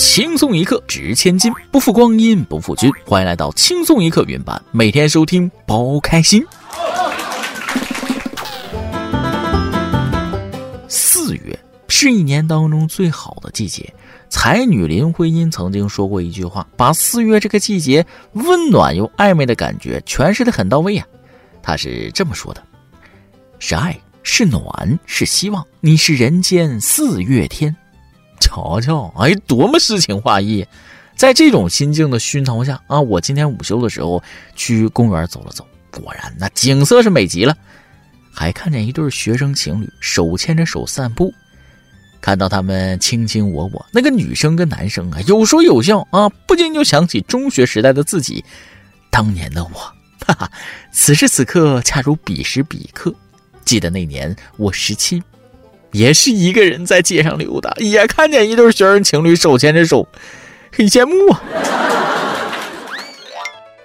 [0.00, 2.90] 轻松一刻值千金，不负光阴不负君。
[3.04, 6.42] 欢迎来到轻松一刻云版，每天收听包开心。
[10.88, 11.56] 四月
[11.86, 13.92] 是一年当中最好的季节，
[14.30, 21.04] 才女林徽因曾经说过一句话，把四月这个季节温暖又暧昧的感觉诠释的很到位呀。
[21.62, 22.62] 她是这么说的
[23.60, 27.76] ：“是爱，是暖，是希望，你是人间四月天。”
[28.40, 30.66] 瞧瞧，哎，多么诗情画意！
[31.14, 34.22] 在这种心境的熏陶下啊，我今天午休的时候
[34.56, 37.54] 去公园走了走，果然那景色是美极了，
[38.32, 41.32] 还看见一对学生情侣手牵着手散步，
[42.22, 48.42] 看到他们卿卿我我，那个女生跟男生啊有说有笑啊，不禁就想起中学时代的自己，
[49.10, 49.70] 当年的我，
[50.26, 50.50] 哈哈，
[50.90, 53.14] 此时此刻恰如彼时彼刻，
[53.62, 55.22] 记得那年我十七。
[55.92, 60.06] 也是一个人在街上溜达，也看见一对学生情侣手牵着手，
[60.72, 61.42] 很羡慕啊！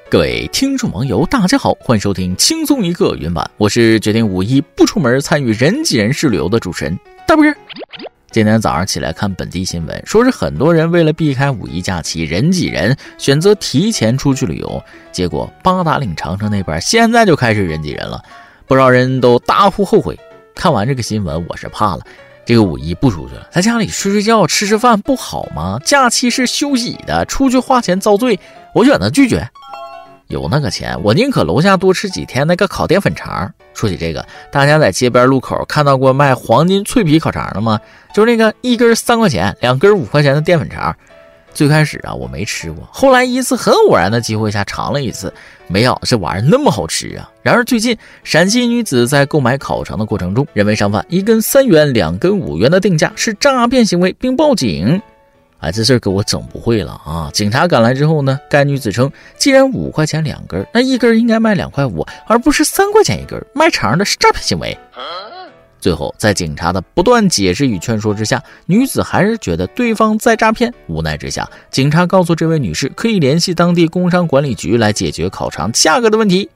[0.08, 6.96] 各位听众网友，大家好，欢迎收听轻松一刻原版，我是决定五一不出门参与人挤人式旅游的主持人
[7.28, 7.58] 大波儿。
[8.30, 14.80] 今天早上起来看本地新闻，说是很多人为了避开五一假期人挤人，选择提前出去旅游，
[15.12, 18.22] 结果八达岭长城那边现在就开始人挤人了，
[18.68, 20.16] 不少人都大呼后悔。
[20.56, 22.02] 看完这个新闻，我是怕了。
[22.46, 25.80] 这个五一不出去了，在家里睡睡觉、吃吃饭不好吗？
[25.84, 28.40] 假期是休息的，出去花钱遭罪，
[28.74, 29.48] 我选择拒绝。
[30.28, 33.52] 有那个钱，我宁可楼下多吃几天那个烤淀粉肠。
[33.74, 37.80] 说起这个，大家在街边路口看到过卖黄金脆皮烤肠的吗？
[38.14, 40.96] 就是那个一根三块钱、两根五块钱的淀粉肠。
[41.54, 45.34] 最开始啊，我没吃过，后来一次很偶然的机会下尝了一次，
[45.68, 47.30] 没有这玩意儿那么好吃啊！
[47.42, 55.02] 然而最近，陕西女子在购买烤肠的过程中，认为商贩一根三元、两根五元的定价是诈骗行为，并报警。
[55.60, 57.30] 哎，这事儿给我整不会了啊！
[57.34, 64.78] 警察赶来之后呢，该女子称，既然五块钱两根，那一根应该卖两块五，而不是三块钱一根，卖肠的是诈骗行为。
[65.86, 70.74] 最后，在警察的不断解释与劝说之下，女子还是觉得对方在诈骗。
[70.88, 76.50] 无奈之下，警察告诉这位女士可以联系当地工商管理局来解决烤肠价格的问题。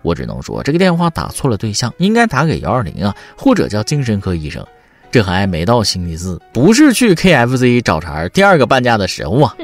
[0.00, 4.66] 我只能说，这个电话打错了对象，应该打给幺二零啊，或者叫精神科医生。
[5.10, 9.54] 这还没到星期四，不是去 KFC 找茬第二个半价的时候啊。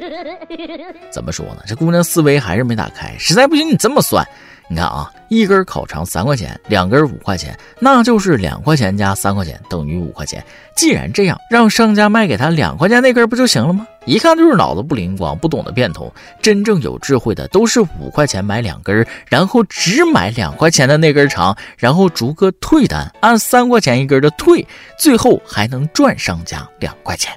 [1.11, 1.62] 怎么说呢？
[1.67, 4.23] 这姑娘思维还是没打开，实在不行你这么算。
[4.72, 10.43] 你看啊，一根烤肠三块钱，两根五块钱，那就是两块钱加三块钱等于五块钱。
[10.75, 13.87] 既然这样，让商家卖给他两块钱那根不就行了吗？
[14.06, 16.11] 一看就是脑子不灵光，不懂得变通。
[16.41, 24.66] 真正有智慧的都是五块钱买两根，然后只买两块钱的那根肠，然后逐个退单，按三块钱一根的退，
[24.99, 27.31] 最后还能赚商家两块钱。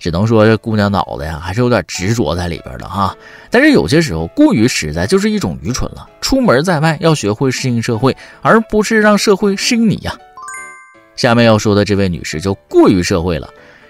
[0.00, 3.14] 只能说这姑娘脑子呀，还是有点执着在里边的哈。
[3.50, 6.08] 但是有些时候过于实在就是一种愚蠢了。
[6.20, 10.12] 出门在外要学会适应社会，而不是让社会适应你呀。
[11.14, 13.48] 下面要说的这位女士就过于社会了。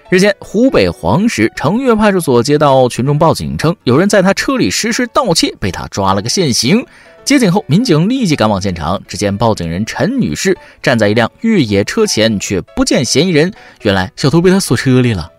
[0.09, 6.85] 日前，湖北黄石城岳派出所接到群众报警称，有人在他车里实施盗窃，被他抓了个现行。
[7.23, 13.53] 接警后，民警立即赶往现场，只见报警人陈女士站在一辆越野车前，却不见嫌疑人。
[13.83, 15.31] 原来小偷被他锁车里了。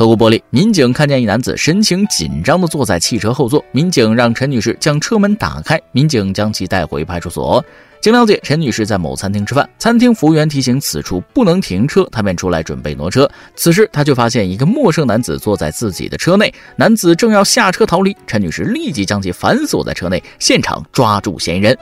[0.00, 3.62] 透过玻璃，民警看见一男子神情紧张地坐在汽车后座。
[3.70, 7.62] 民警让陈女士将车门打开，民警将其带回派出所。
[8.00, 13.30] 经了解，陈女士在某餐厅吃饭，餐厅服务员提醒此处不能停车，她便出来准备挪车。
[13.54, 21.76] 此时，她却发现一个陌生男子坐在自己的车内，男子正要下车逃离，陈女士立即将其反锁在车内，现场抓住嫌疑人。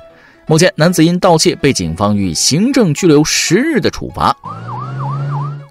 [0.49, 4.37] 目前，男子因盗窃被警方予以行政拘留十日的处罚。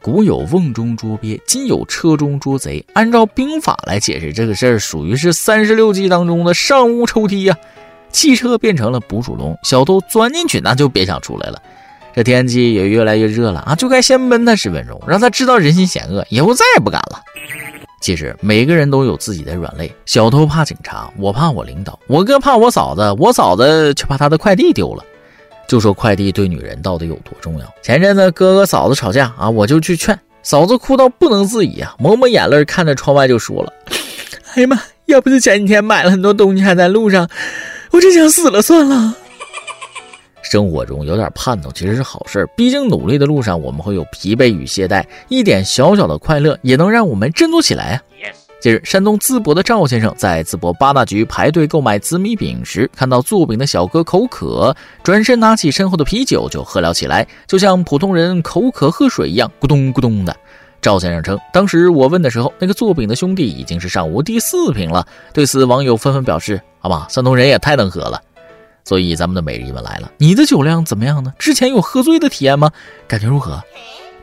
[0.07, 2.85] 古有瓮中捉鳖，今有车中捉贼。
[2.93, 7.57] 按照兵法来解释这个事儿，属于是三十六计当中的上屋抽梯呀。
[8.09, 11.61] 汽车变成了捕鼠笼，小偷钻进去那就别想出来了。
[12.15, 17.21] 这天气也越来越热了啊，就该先闷他十分钟，让他知道人心险恶，以后再也不敢了。
[17.99, 25.03] 其实每个人都有自己的软肋，小偷怕警察，我怕我领导，我哥怕我嫂子，我嫂子却怕他的快递丢了。
[25.67, 27.65] 就说快递对女人到底有多重要？
[27.83, 33.73] 前阵子哥哥嫂子吵架啊，我就去劝嫂子，哭到不能自已啊，抹抹眼泪，看着窗外就说了
[34.55, 37.29] ：“哎呀妈，要不是前几天买了很多东西还在路上，
[37.91, 39.13] 我真想死了算了。
[40.41, 48.01] ”生活中有点盼头其实是好事，毕竟努力的路上我们会有疲惫与懈怠，一点小小的快乐也能让我们振作起来啊。
[48.59, 60.35] 近日，山东淄博的赵先生在淄博八大局排队购买紫米饼时，看到做饼的小哥口渴，转身拿起身后的啤酒就喝了起来，就像普通人口渴喝水一样，咕咚咕咚的。
[60.81, 65.05] 赵先生称，当时我问的时候，那个做饼的兄弟已经是上午第四瓶了。
[65.33, 68.19] 对此，网友纷纷表示：“好吧，山东人也太能喝了。”
[68.83, 71.31] 所以，咱们的每日一问来了，你的酒量怎么样呢？
[71.37, 72.71] 之前有喝醉的体验吗？
[73.07, 73.61] 感觉如何？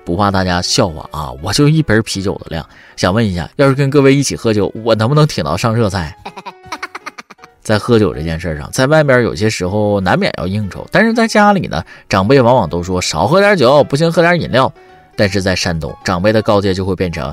[0.04, 2.66] 不怕大家笑话啊，我就一瓶啤酒的量。
[2.96, 6.16] 想问一下，要是跟各位一起喝酒，我能不能挺到上热菜？
[7.62, 14.70] 在喝酒这件事上，在外面有些时候难免要应酬，但是在家里呢，长辈往往都说少喝点酒，不行喝点饮料。
[15.16, 17.32] 但是在山东，长辈的告诫就会变成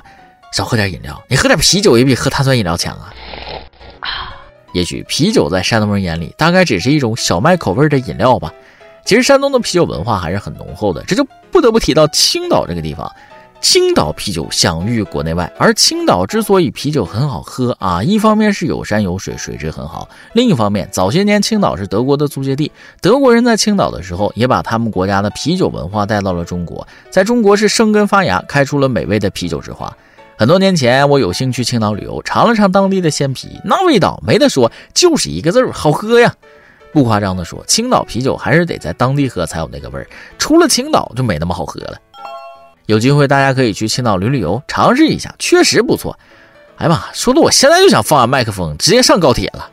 [0.53, 3.11] 少喝点饮料，你喝点啤酒也比喝碳酸饮料强啊。
[4.73, 8.53] 也许啤酒在山东人眼里大概只是一种小麦口味的饮料吧。
[9.03, 13.11] 其实山东的啤酒文化还是很浓厚的，这就不得不提到青岛这个地方。
[13.59, 22.71] 青岛啤酒享誉国内外，而青岛之所以啤酒很好喝啊，一方面是有山有水，水质很好；另一方面，早些年青岛是德国的租界地，
[23.01, 29.95] 德国人在青岛的时候也把他们国家的啤酒文化带到了中国，在中国是生根发芽，开出了美味的啤酒之花。
[30.35, 36.33] 很多年前，我有幸去青岛旅游，尝了尝当地的鲜啤，那味道没得说，就是一个字儿好喝呀！
[36.93, 40.07] 不夸张的说，青岛啤酒还是得在当地喝才有那个味儿，
[40.37, 41.97] 出了青岛就没那么好喝了。
[42.87, 46.17] 有机会大家可以去青岛旅旅游，尝试一下，确实不错。
[46.77, 49.69] 哎呀妈，说的我现在就想放下麦克风，直接上高铁了。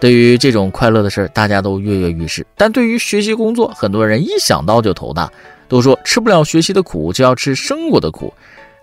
[0.00, 5.30] 对于这种快乐的事儿，大家都跃跃欲试；但对于学习工作，很多人一想到就头大。
[5.66, 8.32] 都说吃不了学习的苦，就要吃生活的苦。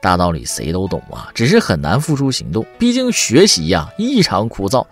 [0.01, 2.63] 大道理谁都懂啊，只是很难付出行动。
[2.77, 4.85] 毕竟学习呀，异常枯燥。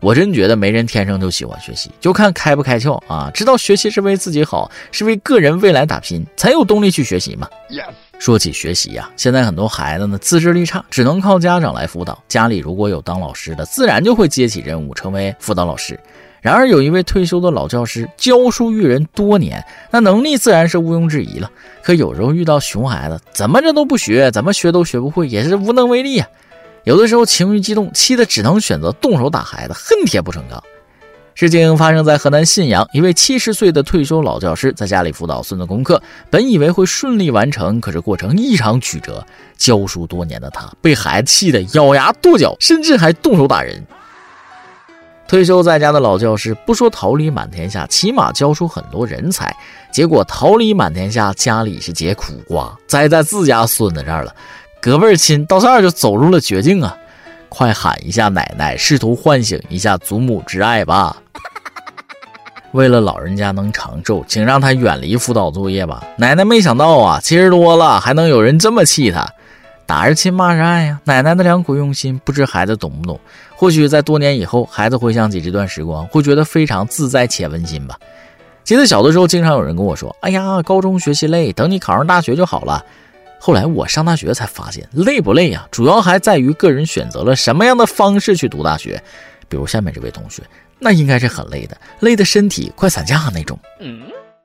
[0.00, 3.30] 我真觉得没人天生就喜欢学习，就看开不开窍啊！
[3.34, 7.46] 知道学习是为自己好，是为个人未来打拼，才有动力去学习嘛。
[8.18, 12.22] 说起学习呀，现在很多孩子呢自制力差，只能靠家长来辅导。
[12.28, 15.98] 家里如果有当老师的，自然就会接起任务，成为辅导老师。
[16.40, 21.50] 然而，有一位退休的老教师教书育人多年，那能力自然是毋庸置疑了。
[21.82, 26.26] 可有时候遇到熊孩子，怎么着都不学，怎么学都学不会，也是无能为力啊。
[26.84, 30.62] 有的时候情绪激动，气得只能选择动手打孩子，恨铁不成钢。
[31.34, 39.24] 事情发生在河南信阳，一位七十岁的退休老教师在家里辅导孙子功课，本以为会顺利完成，可是过程异常曲折。
[39.56, 43.82] 教书多年的他被孩子气得咬牙跺脚，甚至还动手打人。
[45.28, 49.54] 退休在家的老教师不说桃李满天下，起码教出很多人才。
[49.92, 54.34] 结果桃李满天下，家里是结苦瓜，栽在自家孙子这儿了。
[54.80, 56.96] 隔辈亲到这儿就走入了绝境啊！
[57.50, 61.16] 快喊一下奶奶，试图唤醒一下祖母之爱吧。
[62.72, 66.02] 为了老人家能长寿，请让他远离辅导作业吧。
[66.16, 69.28] 奶奶没想到啊，七十多了还能有人这么气他。
[69.84, 71.00] 打是亲，骂是爱呀！
[71.04, 73.18] 奶奶的良苦用心，不知孩子懂不懂。
[73.56, 77.98] 或许在多年以后，孩子回想起这段时光，会觉得非常自在且温馨吧。
[78.62, 82.82] 记得小的时候，经常有人跟我说：“哎呀，高中学习累，等你考上大学就好了。”
[83.42, 85.66] 后来我上大学才发现，累不累呀？
[85.70, 89.02] 主要还在于个人选择了什么样的方式去读大学。
[89.48, 90.42] 比如下面这位同学，
[90.78, 93.58] 那应该是很累的，累的身体快散架那种。
[93.80, 94.02] 嗯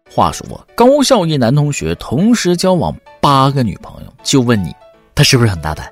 [0.10, 0.46] 话说，
[0.76, 4.74] 高校一男同学同时交往八个女朋友，就问你。
[5.14, 5.92] 他是不是很大胆？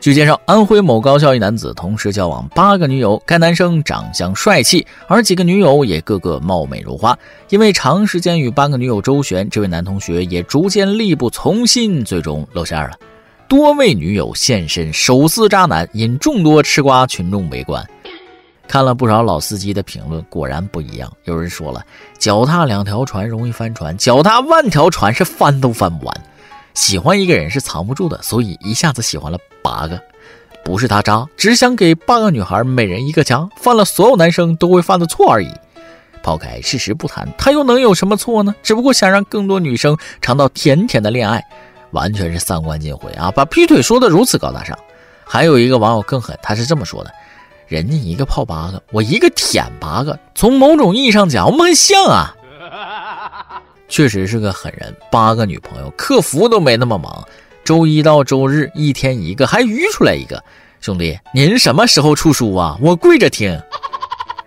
[0.00, 7.16] 据介绍，安徽某高校一男子同时交往八个女友，该男生长相帅气，而几个女友也个个貌美如花。
[7.50, 12.92] 因为长时间与八个女友周旋，这位男同学也逐渐力不从心，最终露馅了。
[13.46, 17.86] 多位女友现身手撕渣男，引众多吃瓜群众围观。
[18.66, 21.12] 看了不少老司机的评论，果然不一样。
[21.24, 21.84] 有人说了，
[22.18, 26.20] 脚踏两条船容易翻船，脚踏万条船是翻都翻不完。
[26.74, 30.00] 喜欢一个人是藏不住的，所以一下子喜欢了八个，
[30.64, 35.50] 不是他渣，只想给八个女孩每人一个家，犯了所有男生都会犯的错而已。
[36.22, 38.54] 抛开事实不谈，他又能有什么错呢？
[38.62, 41.42] 只不过想让更多女生尝到甜甜的恋爱，
[41.92, 43.30] 完全是三观尽毁啊！
[43.30, 44.78] 把劈腿说的如此高大上。
[45.24, 47.10] 还有一个网友更狠，他是这么说的：
[47.68, 52.36] 人家一个泡八个，我一个舔八个，从某种意义上讲，我们很像啊。
[53.90, 57.22] 确实是个狠人，八个女朋友，客服都没那么忙。
[57.64, 60.42] 周一到周日一天一个，还余出来一个。
[60.80, 62.78] 兄弟，您什么时候出书啊？
[62.80, 63.60] 我跪着听。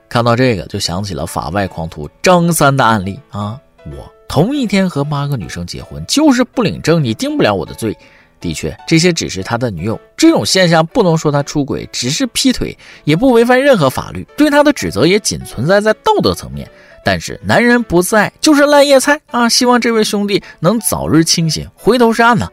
[0.09, 3.59] 看到这个，就想起了法外狂徒张三的案例啊！
[3.85, 7.95] 我同一天和八个女生结婚，就是不领证，你定不了我的罪。
[8.39, 9.99] 的确，这些只是他的女友。
[10.17, 14.25] 这种现象不能说他出轨，只是劈腿，也不违反任何法律。
[14.35, 16.69] 对他的指责也仅存在在道德层面。
[17.03, 19.49] 但是男人不自爱就是烂叶菜啊！
[19.49, 22.47] 希望这位兄弟能早日清醒，回头是岸呐。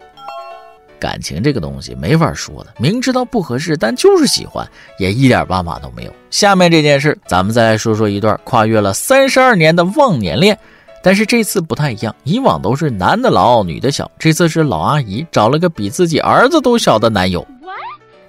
[0.98, 6.12] 感情这个东西没法说的，明知道不合适，但就是喜欢，也一点办法都没有。
[6.30, 10.58] 下面这件事，咱们再来说说一段跨越了三十二年的忘年恋。
[11.02, 17.46] 但是这次不太一样，以往都是男的老女的小，这次是老阿姨找了个比自己儿子都小的男友。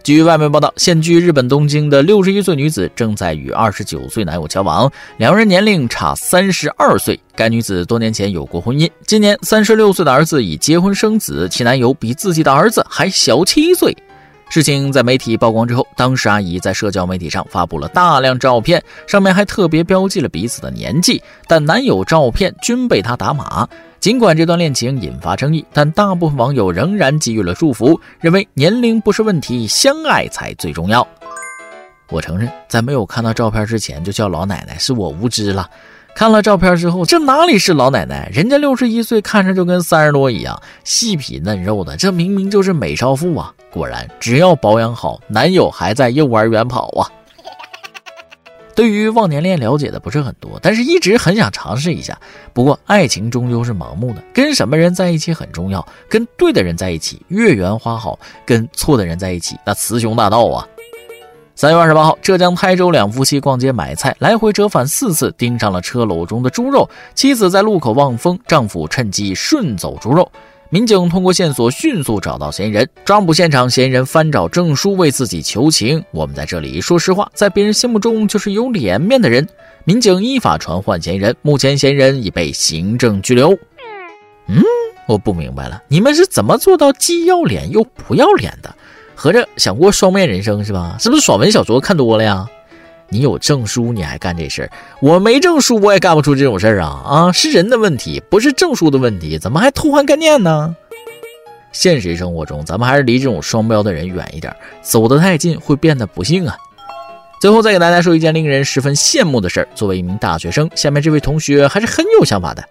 [0.03, 7.19] 据外媒报道，现居日本东京的六十一岁女子正在与二十九岁男友交往，两人年龄差三十二岁。
[7.35, 13.95] 该女子多年前有过婚姻，今年三十六岁的儿子已结婚生子，其男友比自己的儿子还小七岁。
[14.49, 23.69] 事情在媒体曝光之后，当时阿姨在社交媒体上发布了大量照片，上面还特别标记了彼此的年纪，但男友照片均被她打码。
[24.01, 31.07] 尽管这段恋情引发争议，但大部分网友仍然给予了祝福，认为年龄不是问题，相爱才最重要。
[32.09, 35.69] 我承认，在没有看到照片之前就叫老奶奶是我无知了。
[36.15, 38.27] 看了照片之后，这哪里是老奶奶？
[38.33, 43.53] 人家六十一岁，看着就跟三十多一样，细皮嫩肉的，这明明就是美少妇啊！
[43.71, 47.05] 果然，只要保养好，男友还在幼儿园跑啊！
[48.81, 52.19] 对于忘年恋了解的不是很多，但是一直很想尝试一下。
[52.51, 60.67] 不过，爱情终究是盲目的，跟什么人在一起很重要，跟对的人在一起，月圆花好；跟错的人在一起，那雌雄大盗啊！
[61.53, 66.89] 三月二十八号，浙江台州两夫妻逛街买菜，来回折返四次，盯上了车篓中的猪肉。
[67.13, 70.31] 妻子在路口望风，丈夫趁机顺走猪肉。
[70.73, 76.01] 民警通过线索迅速找到嫌疑人，抓捕现场，嫌疑人翻找证书为自己求情。
[76.11, 79.45] 我们在这里说实话，在别人心目中就是有脸面的人。
[79.83, 83.51] 民警依法传唤嫌疑人，目前嫌疑人已被行政拘留。
[84.47, 84.63] 嗯，
[85.09, 88.73] 我不明白了，你们是怎么做到既要脸又不要脸的？
[89.13, 90.95] 合着想过双面人生是吧？
[91.01, 92.47] 是不是爽文小说看多了呀？
[93.11, 94.71] 你有证书你还干这事儿？
[95.01, 97.03] 我没证书我也干不出这种事儿啊！
[97.05, 100.73] 啊，是人的问题，不是证书的问题，怎么还偷换概念呢？
[101.73, 106.55] 现实生活中，咱们还是离这种双标的人远一点，走得太近会变得不幸啊！
[107.41, 112.63] 最后再给大家说一件令人十分羡慕的事儿：作为一名大学生，下面这位同学还是很有想法的。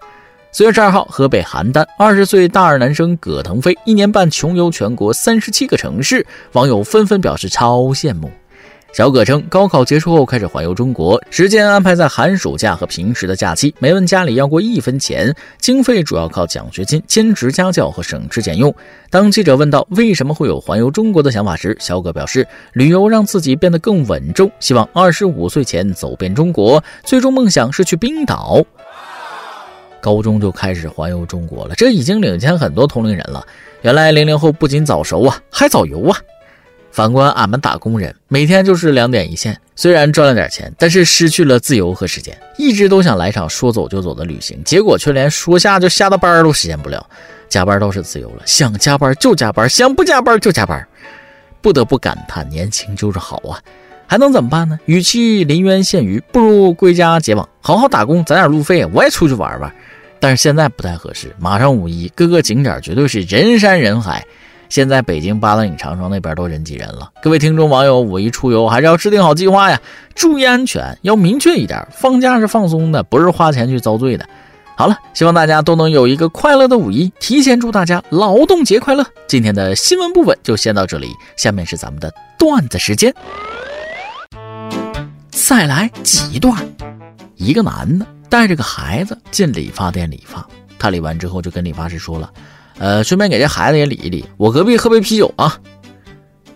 [0.51, 8.29] 四月十二号，河北邯郸，二十岁大二男生葛腾飞一年半穷游全国三十七个城市，网友纷纷表示超羡慕。
[8.93, 18.73] 小葛称，高考结束后开始环游中国，时间安排在寒暑假和平时的假期，没问家里要过一分钱，经费主要靠奖学金、兼职家教和省吃俭用。
[19.09, 28.61] 当记者问到为什么会有环游中国的想法时，小葛表示，旅游让自己变得更稳重，希望二十五岁前走遍中国，最终梦想是去冰岛。
[30.01, 33.45] 高中就开始环游中国了，这已经领先很多同龄人了。
[33.83, 36.17] 原来零零后不仅早熟啊，还早游啊。
[36.91, 42.37] 反观俺们打工人，每天就是两点一线，虽然赚了点钱，但是失去了自由和时间。
[42.57, 47.05] 一直都想来场说走就走的旅行，结果却连说下就下的班都实现不了。
[47.47, 50.85] 加班倒是自由了，想加班就加班，想不加班就加班。
[51.61, 53.59] 不得不感叹，年轻就是好啊。
[54.07, 54.77] 还能怎么办呢？
[54.85, 59.73] 与其临渊羡鱼，不如归家结网，好好打工，攒点路费，我也出去玩玩。
[60.19, 64.25] 但是现在不太合适，马上五一，各个景点绝对是人山人海。
[64.71, 67.11] 现在北京八达岭长城那边都人挤人了。
[67.21, 69.81] 各位听众网友，五一出游还是要制定好计划呀，
[70.15, 71.85] 注意安全，要明确一点。
[71.91, 74.25] 放假是放松的，不是花钱去遭罪的。
[74.77, 79.05] 好了，希望大家都能有一个快乐的五一，提前祝大家劳动节快乐。
[79.27, 82.09] 今天的新闻部分就先到这里，下面是咱们的
[82.39, 83.13] 段子时间。
[85.31, 86.57] 再来几段。
[87.35, 90.47] 一个男的带着个孩子进理发店理发，
[90.79, 92.31] 他理完之后就跟理发师说了
[92.81, 95.55] ：“呃，顺便给这孩子也理一理，我隔壁喝杯啤酒啊。”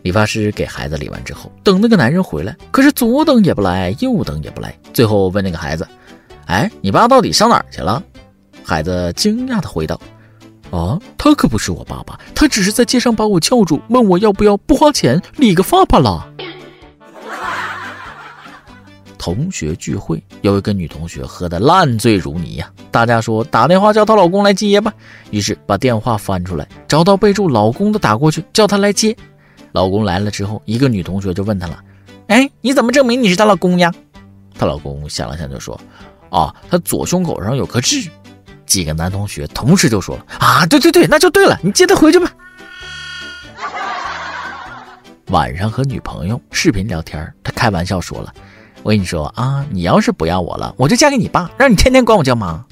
[0.01, 5.87] 理发师给孩子理完之后，等那个男人回来，可是左等也不来，右等也不来，最后问那个孩子
[6.47, 8.01] ：“哎，你爸到底上哪儿去了？”
[8.65, 10.01] 孩子惊讶的回道
[10.71, 16.27] ：“啊，他可不是我爸爸，他只是在街上把我叫住，问我要不要不花钱理个发罢了。”
[19.25, 22.71] 同学聚会，有一个女同学喝得烂醉如泥呀。
[22.91, 24.93] 大家说打电话叫她老公来接吧，
[25.31, 29.17] 于是把电话翻出来，找到备注老公的打过去，叫他来接。
[29.71, 31.83] 老公来了之后，一个女同学就问他了
[32.29, 33.91] ：“哎，你怎么证明你是她老公呀？”
[34.53, 35.75] 她老公想了想就说
[36.29, 38.07] ：“啊，他左胸口上有颗痣。”
[38.67, 42.31] 几个男同学同时就说了：“啊，对对对，那就对了，你接他回去吧。
[45.33, 48.31] ”晚上和女朋友视频聊天，他开玩笑说了。
[48.85, 52.63] 我跟你说啊，你要是不要我了，我就嫁给你爸，让你天天管我叫妈。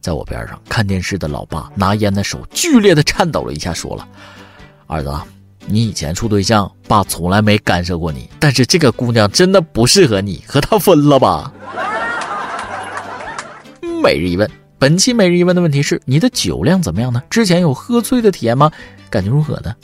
[0.00, 4.06] 在我边上看电视的老爸拿烟的手剧烈的颤抖了一下，说了
[4.86, 5.12] ：“儿子，
[5.66, 11.52] 你以前处对象，爸从来没干涉过你，但是这个姑娘真的不适合你，和她分了吧。”
[14.00, 14.48] 每日一问，
[14.78, 17.20] 本期每日一问的问题是：你的酒量怎么样呢？
[17.28, 18.70] 之前有喝醉的体验吗？
[19.10, 19.74] 感觉如何呢？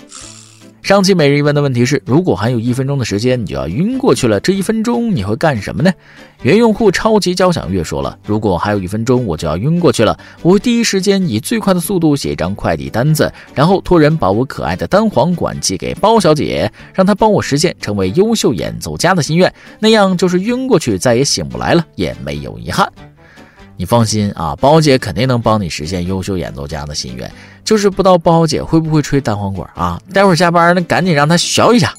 [0.84, 5.90] 上期每日一问的问题是：如果还有一分钟的时间，你就要晕过去了，这一分钟你会干什么呢？
[6.42, 22.92] 原用户超级交响乐说了：如果还有一分钟，我就要晕过去了，我会第一时间以最快的速度写一张快递单子，然后托人把我可爱的单簧管寄给包小姐，让她帮我实现成为优秀演奏家的心愿，那样就是晕过去再也醒不来了，也没有遗憾。
[23.76, 27.30] 你放心啊，包姐肯定能帮你实现优秀演奏家的心愿。
[27.64, 30.00] 就是不知道包姐会不会吹单簧管啊？
[30.12, 31.94] 待会儿下班呢，赶紧让她学一下。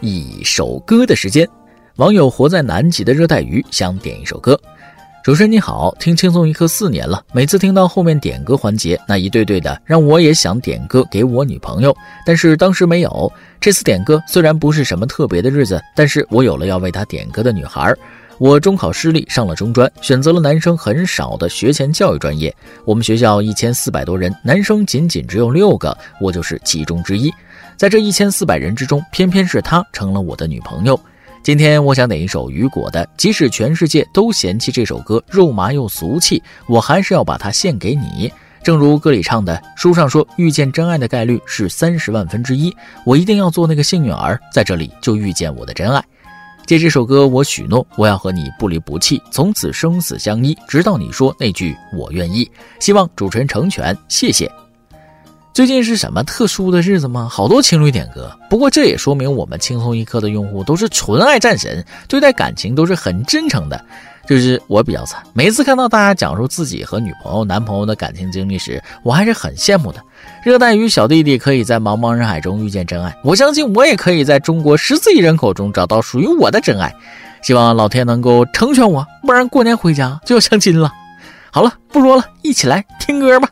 [0.00, 1.48] 一首歌的时间，
[1.96, 4.60] 网友活在南极的热带鱼想点一首歌。
[5.24, 13.32] 主持人你好，听轻松一刻四年了，每次听到后面点歌环节那一对对的，让我也想点歌给我女朋友，但是当时没有。
[13.60, 17.92] 这次点歌虽然不是什么特别的日子，但是我有了要为她点歌的女孩。
[18.38, 22.54] 我中考失利，上了中专，选择了男生很少的学前教育专业。
[22.84, 27.32] 我们学校一千四百多人，男生仅仅只有六个，我就是其中之一。
[27.78, 30.98] 在这一千四百人之中，偏偏是她成了我的女朋友。
[31.42, 38.28] 今天我想点一首雨果的《即使全世界都嫌弃这首歌肉麻又俗气，我还是要把它献给你》。
[38.62, 42.74] 正如歌里唱的，书上说遇见真爱的概率是三十万分之一，
[43.04, 46.04] 我一定要做那个幸运儿，在这里就遇见我的真爱。
[46.66, 52.50] 借这首歌，我许诺，我要和你不离不弃，从此生死相依，直到你说那句我愿意。
[52.80, 54.50] 希望主持人成全，谢谢。
[55.54, 57.28] 最近是什么特殊的日子吗？
[57.30, 63.82] 好多情侣点歌，不过这也说明我们轻松一刻的用户都是纯爱战神，对待感情都是很真诚的。
[64.28, 70.00] 就是我比较惨，每次看到大家讲述自己和女朋友、男朋友的感情经历时，我还是很羡慕的。
[70.42, 76.92] 热带鱼小弟弟可以在茫茫人海中遇见真爱，我相信我也可以在中国十四亿人口中找到属于我的真爱。
[77.42, 80.92] 希望老天能够成全我，不然过年回家就要相亲了。
[81.52, 83.48] 好了，不说了，一起来听歌吧。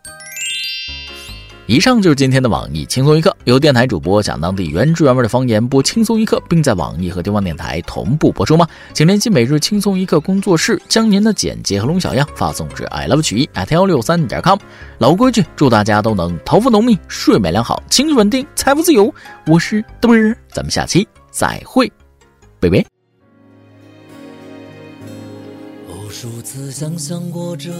[1.66, 8.68] 以上就是今天的网易轻松一刻，由电台主播讲当地原汁原味的方言播轻松一刻，并在网易和地方电台同步播出吗？
[8.92, 14.59] 请联系每日轻松一刻工作室，将您的简介和龙小样发送至 i love 曲艺 at 幺六三点 com。
[14.99, 19.12] 老规矩，祝大家都能头发浓密，睡眠良好，情绪稳定，财富自由。
[19.47, 21.90] 我是嘚啵，咱们下期再会，
[22.61, 22.85] 拜拜。
[25.89, 27.71] 无数次想象过这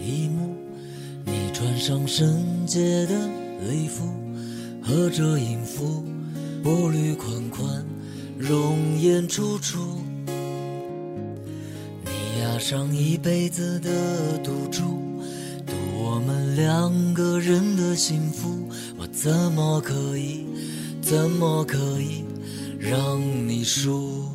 [0.00, 0.61] 一幕。
[1.52, 3.28] 穿上圣洁的
[3.68, 4.04] 礼服，
[4.82, 6.02] 合着音符，
[6.62, 7.84] 步履款款，
[8.38, 9.78] 容颜楚楚。
[12.04, 13.90] 你押上一辈子的
[14.38, 14.80] 赌注，
[15.66, 18.66] 赌我们两个人的幸福。
[18.98, 20.46] 我怎么可以，
[21.02, 22.24] 怎么可以
[22.78, 24.30] 让你输？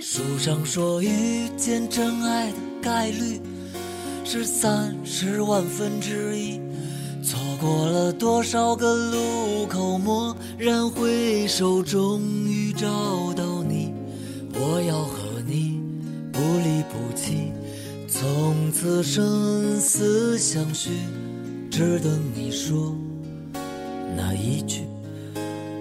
[0.00, 3.38] 书上说遇见真爱的概率。
[4.32, 6.60] 是三十万分之一，
[7.20, 12.86] 错过了多少个路口，蓦然回首，终于找
[13.32, 13.92] 到你。
[14.54, 15.80] 我要和你
[16.30, 17.50] 不离不弃，
[18.06, 20.90] 从此生死相许，
[21.68, 22.94] 只等你说
[24.16, 24.82] 那一句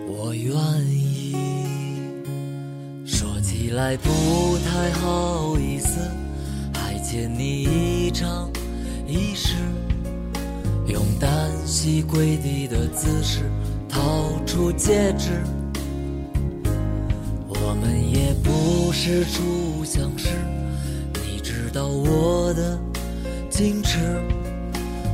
[0.08, 0.56] 我愿
[0.90, 1.36] 意。
[3.06, 4.10] 说起来不
[4.66, 6.00] 太好意思。
[7.12, 8.48] 欠你一场
[9.08, 9.56] 仪式，
[10.86, 13.40] 用单膝跪地的姿势
[13.90, 15.32] 掏出戒指。
[17.48, 20.28] 我们也不是初相识，
[21.16, 22.78] 你知道我的
[23.50, 23.98] 矜持，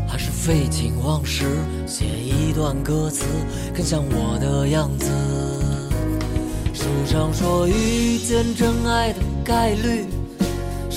[0.05, 1.45] 还是废寝忘食
[1.87, 3.23] 写一段歌词，
[3.73, 5.09] 更像我的样子。
[6.73, 10.05] 书上说遇见真爱的概率。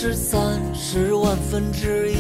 [0.01, 2.15] 是三十万分之一，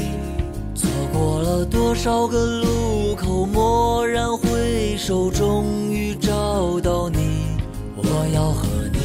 [0.74, 7.46] 错过了多少个路口，蓦然回首，终于找到你。
[7.94, 8.98] 我要和你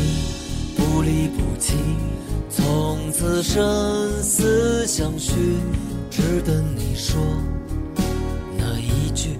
[0.76, 1.76] 不离不弃，
[2.50, 5.36] 从此生死相许，
[6.10, 7.22] 只等你说
[8.58, 9.38] 那一句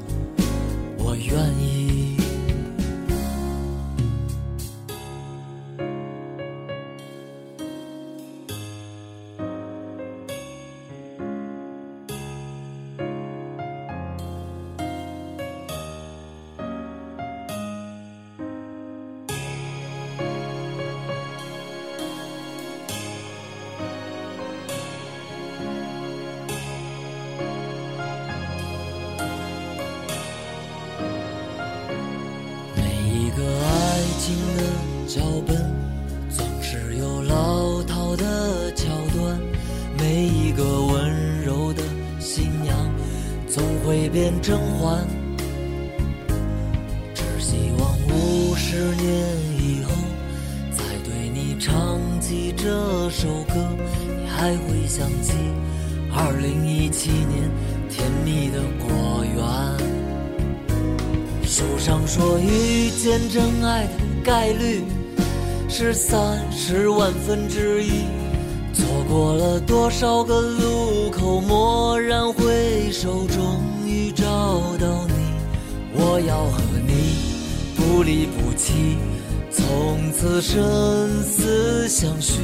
[1.00, 1.73] 我愿意。
[44.42, 45.08] 甄嬛
[47.14, 49.08] 只希望五十年
[49.58, 49.92] 以后
[50.72, 55.34] 再对你唱起这首歌你还会想起
[56.12, 57.50] 二零一七年
[57.90, 59.44] 甜蜜的果园？
[61.46, 63.90] 书上说遇见真爱的
[64.24, 64.84] 概率
[65.70, 68.06] 是三十万分之一
[68.74, 74.24] 错过了多少个路口蓦然回首中终于找
[74.78, 75.14] 到你。
[75.94, 78.98] 我要和你不离不弃，
[79.52, 82.40] 从此生死相许，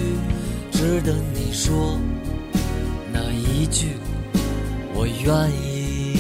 [0.70, 1.98] 只等你说
[3.14, 3.94] 那一句
[4.94, 6.20] 我愿意。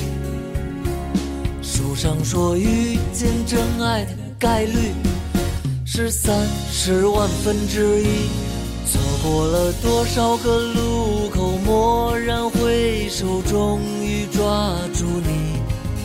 [1.61, 4.93] 书上说遇见真爱的概率
[5.85, 8.29] 是三十万分之一，
[8.91, 15.59] 错过了多少个路口，蓦然回首，终于抓住你。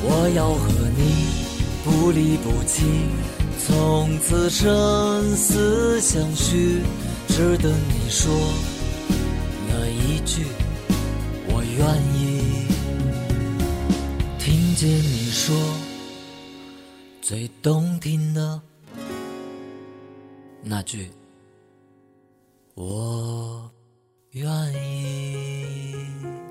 [0.06, 1.26] 我要和你
[1.82, 2.84] 不离不弃，
[3.66, 6.82] 从此生死相许，
[7.28, 8.30] 只等你说
[9.68, 10.44] 那一句
[11.48, 12.66] 我愿意。
[14.38, 15.56] 听见你说
[17.22, 18.60] 最动听的
[20.62, 21.10] 那句
[22.74, 23.70] 我
[24.30, 26.43] 愿意。